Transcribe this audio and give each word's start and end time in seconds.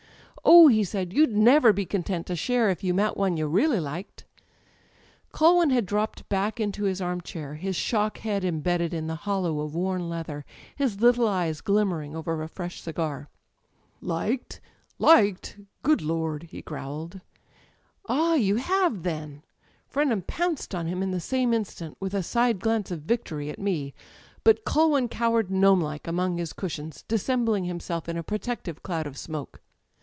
"Oh," 0.43 0.67
he 0.67 0.83
said, 0.83 1.13
"you'd 1.13 1.35
never 1.37 1.71
be 1.71 1.85
content 1.85 2.25
to 2.25 2.35
share 2.35 2.71
if 2.71 2.83
you 2.83 2.95
met 2.95 3.15
one 3.15 3.37
you 3.37 3.45
really 3.45 3.79
liked." 3.79 4.25
[247] 5.33 5.33
Digitized 5.37 5.37
by 5.37 5.37
LjOOQ 5.37 5.37
IC 5.37 5.37
THE 5.37 5.37
EYES 5.37 5.37
Culwin 5.37 5.75
bad 5.75 5.85
dropped 5.85 6.29
back 6.29 6.59
into 6.59 6.83
his 6.85 7.01
arm 7.01 7.21
chair, 7.21 7.53
his 7.55 7.75
shock 7.75 8.17
head 8.17 8.43
embedded 8.43 8.91
in 8.95 9.05
the 9.05 9.15
hollow 9.15 9.59
of 9.59 9.75
worn 9.75 10.09
leather, 10.09 10.43
his 10.75 10.99
little 10.99 11.27
ejj^L^limmerii^ 11.27 12.15
over 12.15 12.41
a 12.41 12.47
fresh 12.49 12.81
cigar. 12.81 13.29
''Ukedâ€" 14.03 14.59
liked? 15.05 15.57
Good 15.83 16.01
Lord!" 16.01 16.43
he 16.49 16.63
growled. 16.63 17.21
"Ah, 18.09 18.33
you 18.33 18.55
have, 18.55 19.03
then!" 19.03 19.43
Frenham 19.87 20.23
pounced 20.25 20.73
on 20.73 20.87
him 20.87 21.03
in 21.03 21.11
the 21.11 21.19
same 21.19 21.53
instant, 21.53 21.97
with 21.99 22.15
a 22.15 22.23
side 22.23 22.59
glance 22.59 22.89
of 22.89 23.03
victory 23.03 23.51
at 23.51 23.59
me; 23.59 23.93
but 24.43 24.65
Culwin 24.65 25.07
cowered 25.07 25.49
gnomelike 25.51 26.07
among 26.07 26.39
his 26.39 26.51
cushions, 26.51 27.03
dissembling 27.07 27.65
himself 27.65 28.09
in 28.09 28.17
a 28.17 28.23
protective 28.23 28.81
cloud 28.81 29.05
of 29.05 29.17
smoke. 29.19 29.61